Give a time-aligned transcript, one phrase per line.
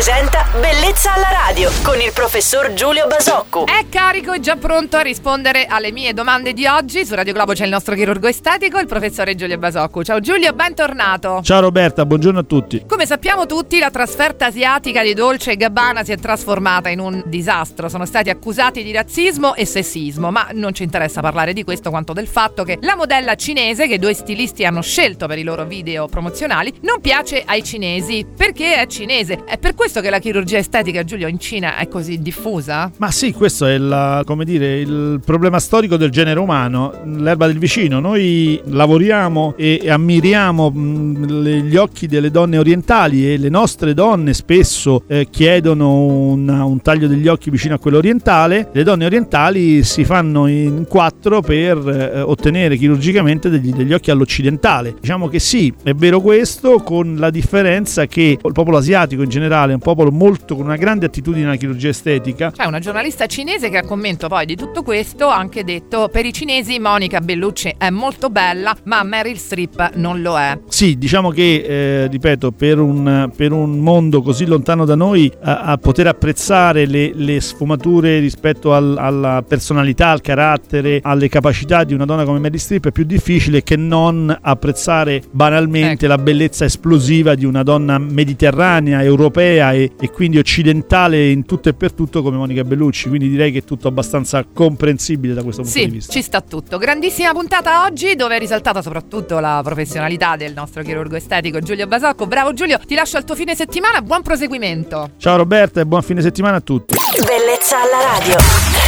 [0.00, 3.66] presenta Bellezza alla radio con il professor Giulio Basocco.
[3.66, 7.06] È carico e già pronto a rispondere alle mie domande di oggi.
[7.06, 10.02] Su Radio Globo c'è il nostro chirurgo estetico, il professore Giulio Basocco.
[10.02, 11.40] Ciao Giulio, bentornato.
[11.44, 12.82] Ciao Roberta, buongiorno a tutti.
[12.84, 17.22] Come sappiamo tutti, la trasferta asiatica di Dolce e Gabbana si è trasformata in un
[17.26, 17.88] disastro.
[17.88, 22.12] Sono stati accusati di razzismo e sessismo, ma non ci interessa parlare di questo quanto
[22.12, 26.08] del fatto che la modella cinese, che due stilisti hanno scelto per i loro video
[26.08, 29.44] promozionali, non piace ai cinesi perché è cinese.
[29.44, 32.90] È per questo che la chirurgia estetica, Giulio, in Cina è così diffusa?
[32.98, 38.00] Ma sì, questo è la, dire, il problema storico del genere umano, l'erba del vicino.
[38.00, 45.28] Noi lavoriamo e ammiriamo gli occhi delle donne orientali e le nostre donne spesso eh,
[45.30, 48.68] chiedono una, un taglio degli occhi vicino a quello orientale.
[48.72, 54.94] Le donne orientali si fanno in quattro per eh, ottenere chirurgicamente degli, degli occhi all'occidentale.
[55.00, 59.72] Diciamo che sì, è vero questo, con la differenza che il popolo asiatico in generale
[59.72, 62.52] è un popolo molto con una grande attitudine alla chirurgia estetica.
[62.52, 66.24] C'è una giornalista cinese che a commento poi di tutto questo ha anche detto per
[66.24, 70.58] i cinesi Monica Bellucci è molto bella ma Meryl Streep non lo è.
[70.68, 75.62] Sì, diciamo che, eh, ripeto, per un, per un, mondo così lontano da noi a,
[75.62, 81.94] a poter apprezzare le, le sfumature rispetto al, alla personalità, al carattere, alle capacità di
[81.94, 86.14] una donna come Meryl Streep è più difficile che non apprezzare banalmente ecco.
[86.14, 91.72] la bellezza esplosiva di una donna mediterranea, europea e, e quindi occidentale in tutto e
[91.72, 95.78] per tutto come Monica Bellucci, quindi direi che è tutto abbastanza comprensibile da questo punto
[95.78, 96.12] sì, di vista.
[96.12, 96.76] Ci sta tutto.
[96.76, 102.26] Grandissima puntata oggi dove è risaltata soprattutto la professionalità del nostro chirurgo estetico Giulio Basocco.
[102.26, 105.12] Bravo Giulio, ti lascio al tuo fine settimana, buon proseguimento.
[105.16, 106.96] Ciao Roberta e buon fine settimana a tutti.
[107.24, 108.79] Bellezza alla radio.